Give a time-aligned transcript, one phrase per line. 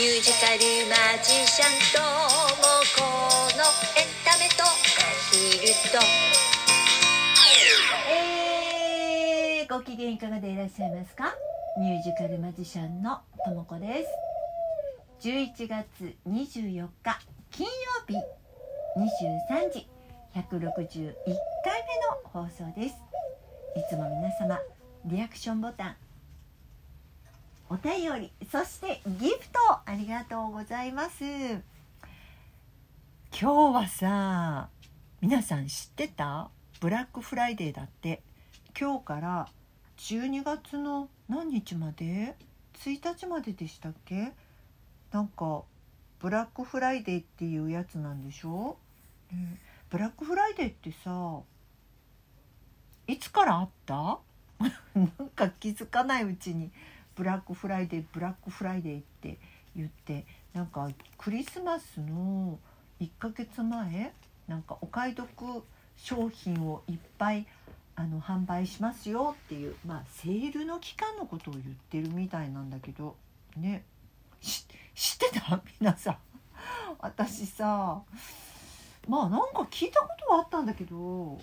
[0.00, 0.56] ミュージカル
[0.88, 2.08] マジシャンとも
[2.96, 3.04] こ
[3.54, 3.68] の
[4.00, 4.66] エンタメとア
[5.30, 6.00] ヒルと。
[8.10, 11.34] えー、ご機嫌いかがでいらっしゃいますか？
[11.78, 14.06] ミュージカルマジシャンのともこで
[15.20, 15.28] す。
[15.28, 17.20] 11月24日
[17.50, 17.70] 金曜
[18.08, 18.14] 日
[18.96, 19.86] 23時
[20.34, 20.72] 161回目の
[22.24, 22.94] 放送です。
[23.76, 24.58] いつも皆様
[25.04, 25.96] リアクションボタン
[27.72, 31.22] お便りそしてギフトありがとうございます。
[31.22, 31.60] 今
[33.32, 34.68] 日はさ
[35.20, 36.50] 皆さん知ってた？
[36.80, 38.22] ブラックフライデーだって。
[38.78, 39.48] 今日から
[39.98, 42.34] 12月の何日まで
[42.84, 44.32] ？1日まででしたっけ？
[45.12, 45.62] なんか
[46.18, 48.78] ブラックフライデーっていうやつなんでしょ、
[49.30, 49.58] ね、
[49.90, 51.40] ブラックフライデーってさ
[53.06, 54.18] いつからあった？
[54.94, 56.72] なんか気づかないうちに。
[57.20, 59.36] ブラックフライデーブラックフライデーって
[59.76, 60.24] 言って
[60.54, 60.88] なんか
[61.18, 62.58] クリスマスの
[62.98, 64.14] 1ヶ月前
[64.48, 65.28] なんかお買い得
[65.98, 67.46] 商品をいっぱい
[67.94, 73.16] あの販売しますよっていう、まあ、セールの期間のことを言ってるみたいなんだけど
[73.54, 73.84] ね
[74.94, 75.60] 知ってた？
[75.78, 76.16] 皆さん。
[77.00, 78.00] 私さ
[79.06, 81.38] まあなんか聞いたことはあったんだけど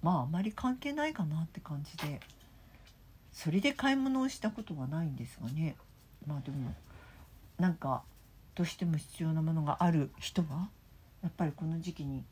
[0.00, 2.20] まああまり関係ないかなって感じで。
[3.32, 5.76] それで買い物をしたことはないんですがね。
[6.26, 6.74] まあでも
[7.58, 8.02] なんか
[8.54, 10.68] どうしても必要なものがある人は
[11.22, 12.24] やっぱりこの時期に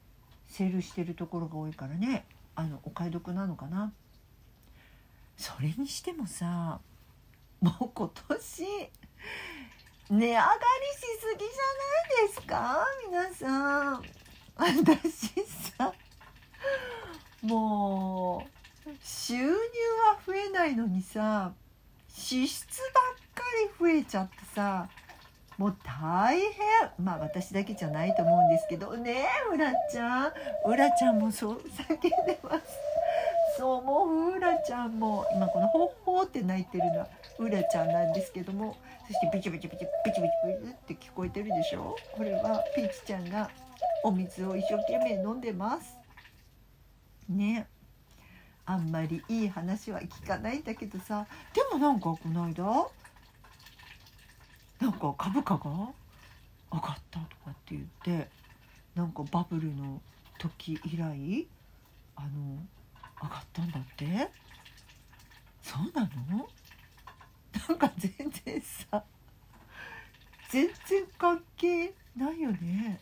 [0.46, 2.24] セールしてるところが多いからね。
[2.54, 3.92] あのお買い得なのかな。
[5.36, 6.80] それにしてもさ
[7.60, 8.64] もう今年
[10.10, 11.58] 値上がりしすぎじゃ
[12.18, 12.84] ないですか？
[13.06, 14.02] 皆さん。
[14.56, 15.44] 私
[15.78, 15.94] さ
[17.42, 18.59] もう
[19.02, 19.56] 収入は
[20.26, 21.52] 増えないのにさ
[22.08, 24.88] 支出ばっかり増えちゃってさ
[25.58, 26.46] もう大変。
[26.98, 28.96] まあ私だけじゃないと思うんですけど。
[28.96, 30.32] ねえうらちゃん。
[30.66, 32.64] うらちゃんもそう叫んでます。
[33.58, 35.26] そうもううらちゃんも。
[35.34, 37.08] 今このほっほって泣いてるのは
[37.38, 38.74] うらちゃんなんですけども。
[39.06, 40.28] そしてビチビチビチビチビチビ
[40.66, 41.94] チって聞こえてるでしょ？
[42.16, 43.50] これはピーチちゃんが
[44.02, 45.94] お水を一生懸命飲んでます。
[47.28, 47.79] ねえ。
[48.70, 51.26] あんまりいい話は聞かないんだけどさ。
[51.52, 52.86] でもなんかこの間
[54.80, 55.70] なんか株価が
[56.72, 58.28] 上がったとかって言って
[58.94, 60.00] なんかバブルの
[60.38, 61.48] 時以来
[62.14, 62.28] あの
[63.20, 64.30] 上がったんだって？
[65.62, 66.48] そうなの？
[67.68, 69.02] なんか全然さ
[70.48, 73.00] 全然関係ないよね。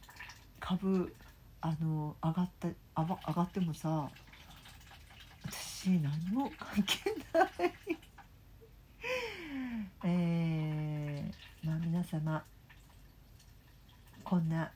[0.61, 1.15] 株
[1.61, 4.09] あの上がった上がってもさ
[5.81, 7.73] 私何も関係ない。
[10.03, 12.45] えー、まあ皆様
[14.25, 14.73] こんな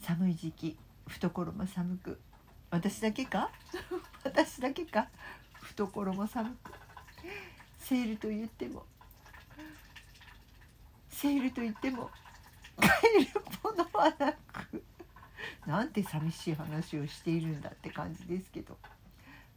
[0.00, 0.76] 寒い時期
[1.08, 2.20] 懐も寒く
[2.70, 3.50] 私だけか？
[4.22, 5.08] 私だけか？
[5.62, 6.72] 懐も寒く
[7.80, 8.86] セールと言っても
[11.08, 12.08] セールと言っても
[12.76, 13.30] 買える
[13.64, 14.84] ものはなく
[15.66, 18.99] なんて寂しい話をしているんだって感じですけど、ま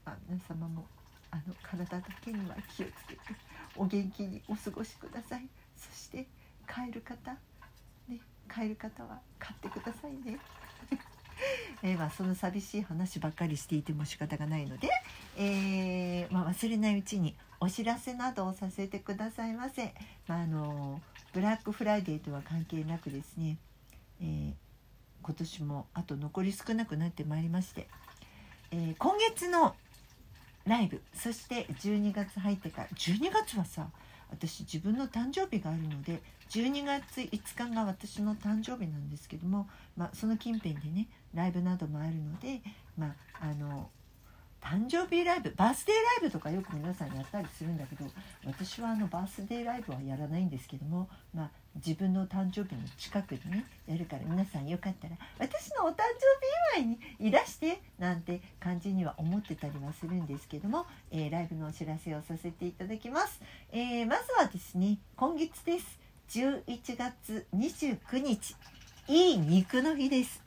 [0.06, 0.86] あ、皆様も
[1.32, 3.20] あの体だけには気をつけて
[3.76, 6.28] お元気にお過ごしくださいそして
[6.68, 7.32] 買える方
[8.08, 10.38] ね買える方は買ってくださいね。
[11.82, 14.90] え、まあ、その寂しい話ばっかりしていても仕方がないので、
[15.38, 19.94] えー、まあ、忘れないうちにお知らせなどをさせてくださいませ。
[20.28, 21.02] まあ、あの
[21.34, 23.58] ブラックフライデーとは関係なくですね、
[24.22, 24.54] えー、
[25.24, 27.88] 今年もあと残り少なくなってまいりまして、
[28.72, 29.76] え今月の
[30.66, 31.02] ライブ。
[31.14, 33.88] そして12月入ってから12月はさ
[34.30, 42.62] 私自分の誕生日があるので12月5日が私の誕生日なんですけども、まあ、その近辺でねライブなどもあるので、
[42.98, 43.90] まあ、あの
[44.62, 48.06] 誕生日ライブバースデーライブとかよく皆さんやったりするんだけど
[48.46, 55.96] 私はあのバースデーライブはやらないんですけども、まあ、自分の誕生日の近くにねやるから皆さんよかったら私のお誕
[56.74, 63.42] 生日祝いにいらしてなんて感じには思ってたりはするんですけども、えー、ライブのお知らせをさせていただきます、
[63.72, 66.04] えー、まずはですね今月です。
[66.30, 68.56] 11月29日
[69.08, 70.42] いい肉の日です。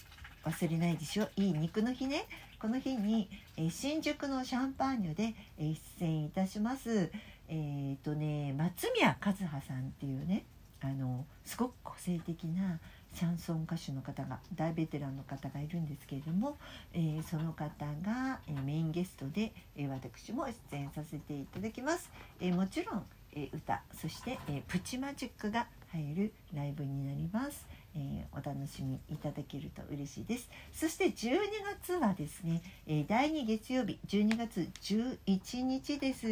[0.45, 1.29] 忘れないでしょ。
[1.37, 2.27] いい肉の日ね。
[2.59, 7.13] この日に、えー、新宿のシャンパーニュで、えー、出演いたします。
[7.49, 10.45] えっ、ー、とね松宮和葉さんっていうね
[10.83, 12.79] あのすごく個性的な
[13.15, 16.59] シャンソン歌手の方が大ベテランの方がいるんですけれども、
[16.93, 30.51] えー、その方が、えー、メインゲストで、えー、私も出演させていただきます、えもちろん、え歌そして、えープチマジックが入るライブになります、えーお楽しみいただけると嬉しいです。
[30.75, 31.39] そして12
[31.83, 36.27] 月はですね、えー第2月曜日12月11日です、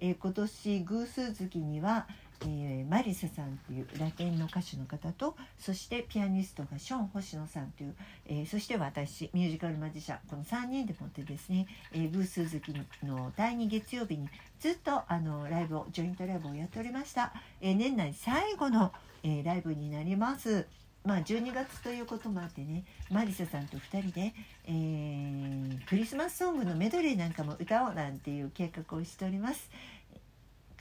[0.00, 2.06] えー今年偶数月には
[2.42, 7.94] えーマリサさんというラテンの歌手の方とそしてピアニストがショーン星野さんという、
[8.26, 12.62] えーそして私ミュージカルマジシャンこの3人でもってですね、えー偶数月
[13.02, 14.28] の第2月曜日に
[14.60, 18.92] ずっとあのライブをジョイントライブをやっておりました、え年内最後の、
[19.22, 20.66] えライブになります。
[21.04, 24.34] まあ、12月ということもあってねマリサさんと2人で、
[24.66, 29.70] えークリスマスソングのメドレーなんかも歌おうなんていう計画をしております。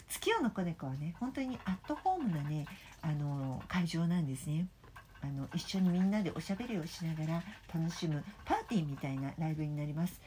[0.10, 2.66] 月夜の子猫はね本当にアットホームなね
[3.02, 4.68] あの会場なんですね。
[5.22, 7.44] あの一緒にみんなでおしゃべりをしながら
[7.74, 10.22] 楽しむパーティーみたいなライブになります。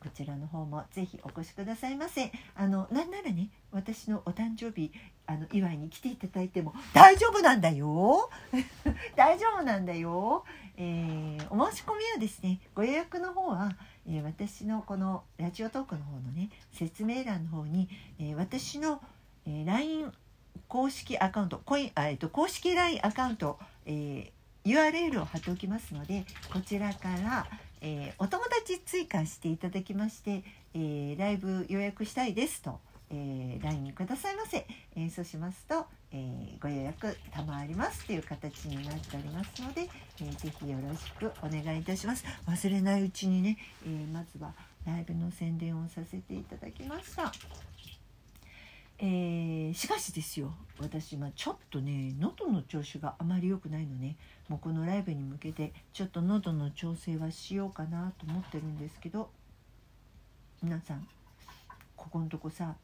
[0.00, 2.30] こちらの方もぜひお越しくださいませ。
[2.54, 4.92] あのなんならね私のお誕生日
[5.26, 8.30] あの祝いに来ていただいても大丈夫なんだよ
[9.14, 10.44] 大丈夫なんだよ、
[10.76, 13.76] えーお申し込みはですねご予約の方は、
[14.06, 17.88] えー私のこのラジオトークの方のね説明欄の方に、
[18.18, 19.02] えー私の、
[19.48, 20.12] え LINE
[20.68, 27.46] 公式アカウントコインあ、えっと、公式 LINE アカウント、えー URL を貼っておきますのでこちらから、
[27.80, 30.42] えーお友達追加していただきまして、
[30.74, 32.78] えーライブ予約したいですと、
[33.10, 39.88] えー LINE くださいませ、えーそうしますと、えーご予約賜りますという形になっておりますので、
[40.20, 43.56] えーぜひよろしくお願いいたします忘れないうちにね、
[43.86, 44.52] えまずは
[44.86, 47.32] ライブの宣伝をさせていただきました。
[49.00, 50.54] えーしかしですよ。
[50.80, 54.16] 私今ちょっとね喉の調子があまり良くないのね。
[54.48, 59.30] もうこのライブに向けてちょっと喉の調整はしようかなと思ってるんですけど
[60.62, 61.06] 皆さん
[61.96, 62.74] ここのとこさ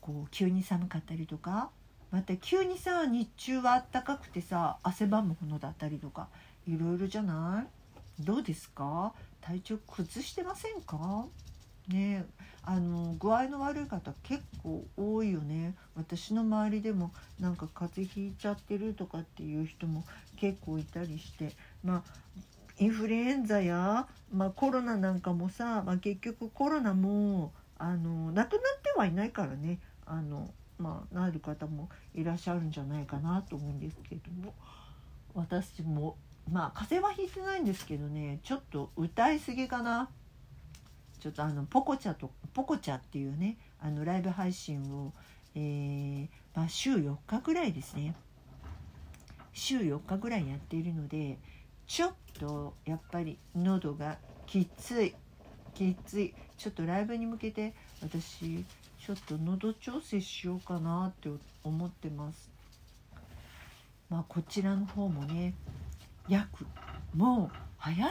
[0.00, 1.70] こう急に寒かったりとか
[2.12, 6.28] また急にさ日中は暖かくてさ汗ばむものだったりとか
[6.68, 7.66] いろいろじゃな
[8.20, 8.22] い？
[8.22, 9.12] どうですか？
[9.40, 11.26] 体調崩してませんか？
[11.88, 12.24] ね
[12.62, 15.74] あの具合の悪い方結構多いよね。
[15.94, 20.04] 私の周りでもなんか風邪ひいちゃってるとかっていう人も
[20.36, 21.52] 結構いたりして。
[21.84, 22.02] まあ
[22.78, 29.78] インフルエンザや、まあ、コロナなんかもさ、まあ、結局コロナもあのなくなってはいないからね。
[30.04, 34.54] あの、まあ、なる方もいらっしゃるんじゃないかなと思うんですけども。
[35.36, 36.16] 私も
[36.50, 38.40] まあ風邪はひいてないんですけどね。
[38.42, 40.08] ちょっと歌いすぎかな。
[41.20, 45.12] ちょっとあのポコチャとポコチャっていうねあのライブ配信を、
[45.54, 48.14] えーまあ、週4日ぐらいですね。
[49.52, 51.38] 週4日ぐらいやっているので
[51.86, 55.14] ちょっとやっぱり喉がきつい
[55.74, 56.34] きつい。
[56.58, 58.64] ちょっとライブに向けて私
[58.98, 61.28] ちょっと喉調整しようかなって
[61.62, 62.50] 思ってます。
[64.08, 65.54] まあこちらの方もね
[66.28, 66.66] 約
[67.14, 68.10] もう早いね。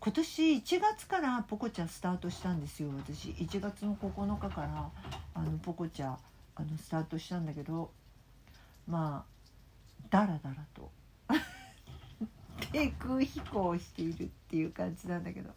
[0.00, 2.88] 今年1月からポコチャスタートしたんですよ。
[2.96, 4.90] 私1月の9日から
[5.34, 6.16] あのポコチャ
[6.56, 7.92] あのスタートしたんだけど
[8.88, 10.90] まあだらだらと
[12.72, 15.54] 低空飛行しているっていう感じなんだけど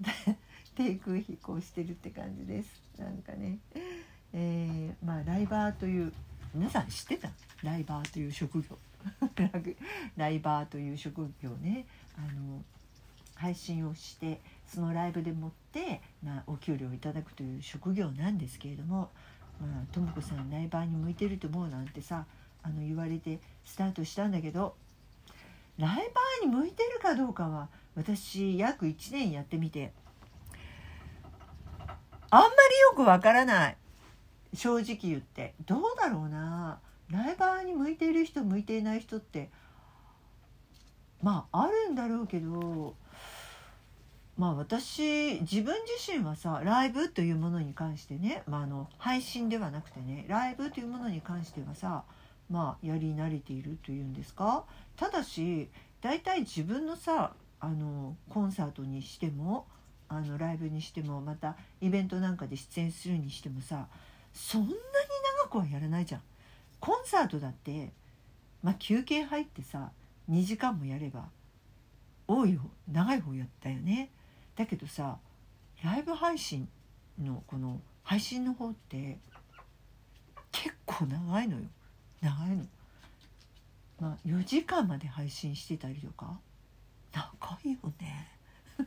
[0.74, 2.70] 低空飛行してるって感じです。
[2.96, 3.58] なんかね
[4.32, 6.10] えーまあライバーという
[6.54, 7.28] 皆さん知ってた？
[7.62, 8.78] ライバーという職業。
[10.16, 11.86] ライバーという職業ね。
[12.16, 12.62] あの
[13.34, 19.10] 配信をしてそのライブでもって、まあ、お給料をいただくという職業なんですけれども
[19.60, 22.24] まあとも子さんライバーに向いてると思うなんてさ
[22.62, 24.74] あの言われてスタートしたんだけど
[25.78, 29.92] ライバーに向いてるかどうかは私約1年やってみて
[32.34, 33.76] あんまりよくわからない。
[34.54, 35.52] 正直言って。
[35.66, 36.80] どうだろうな。
[37.10, 39.50] ライバーに向いている人向いていない人って
[41.22, 42.94] まああるんだろうけど
[44.36, 52.02] まあ私自分自身はさライブというものに関してね、まあ、あの配信ではなくてねライブというものに関してはさ
[52.50, 54.64] まあやり慣れているというんですか？
[54.96, 55.68] ただし
[56.00, 59.66] 大体自分のさあのコンサートにしても
[60.08, 63.86] あのライブにしてもまたイベントなんかで出演するにしてもさ
[64.34, 64.74] そんなに
[65.44, 66.22] 長くはやらないじゃん。
[66.80, 67.92] コンサートだって、
[68.62, 69.92] まあ、休憩入ってさ
[70.30, 71.28] 2時間もやれば
[72.28, 74.10] 多い方長い方やったよね。
[74.56, 75.18] だけどさ
[75.82, 76.68] ライブ配信
[77.18, 79.18] のこの配信の方って
[80.52, 81.62] 結構長いのよ
[82.20, 82.64] 長いの。
[84.00, 86.38] まあ4時間まで配信してたりとか
[87.12, 88.28] 長いよね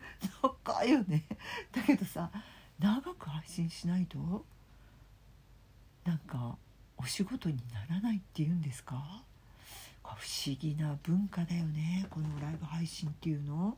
[0.65, 1.25] 長いよね
[1.71, 2.31] だけどさ
[2.79, 4.45] 長く配信しないと
[6.03, 6.57] なんか
[6.97, 9.23] お仕事にならないっていうんですか？
[10.45, 13.77] 思議な文化だよねこのライブ配信っていうの。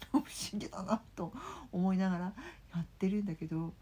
[0.12, 1.32] 不思議だなと
[1.72, 2.24] 思いながら
[2.74, 3.72] やってるんだけど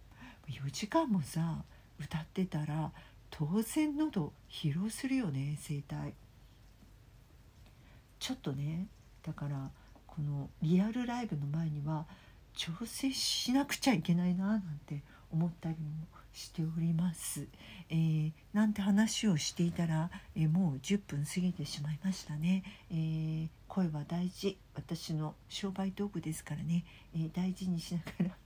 [0.49, 1.65] 4時間もさ
[1.99, 2.93] 歌ってたら
[3.31, 6.15] 当然喉疲労するよね声帯。
[8.19, 8.87] ちょっとね
[9.23, 9.71] だから
[10.07, 12.07] このリアルライブの前には
[12.55, 17.47] 調整しなくちゃいけないななんて思ったりもしております。
[17.89, 22.65] えー、なんて話をしていたら、えー、もう10分過ぎてしまいましたね。
[22.91, 26.85] えー、声は大事私の商売道具ですからね、
[27.17, 28.37] え大事にしながら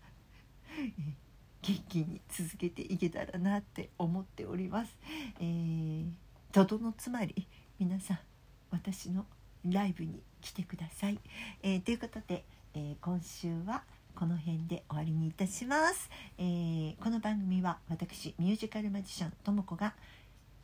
[0.78, 0.92] え
[1.62, 4.96] 元気に続けていけたらなって思っております。
[5.40, 6.06] えー、
[6.52, 8.18] とどのつまり皆さん
[8.70, 9.26] 私の
[9.64, 11.18] ライブに来てください。
[11.62, 13.82] えー、ということで、えー、今週は
[14.18, 19.94] この辺で終わりにいたします、えー、この番組は私ミュージカルマジシャンともこが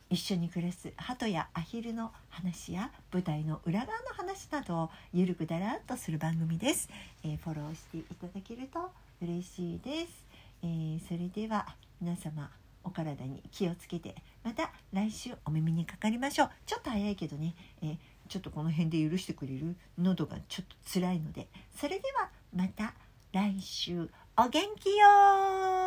[0.09, 6.89] 一緒に暮らす鳩やアヒルの話や舞台の裏側の話などをゆるくだらっとする番組です、
[7.23, 10.25] えー、フォローしていただけると嬉しいです、
[10.61, 11.65] えー、それでは
[12.01, 12.51] 皆様
[12.83, 16.49] お体に気をつけてまた来週お耳にかかりましょう。
[16.65, 17.97] ちょっと早いけどね、えー、
[18.27, 19.75] ちょっとこの辺で許してくれる？
[19.97, 21.47] 喉がちょっと辛いので。
[21.75, 22.93] それではまた
[23.35, 24.09] 来週。
[24.37, 25.84] お元気よ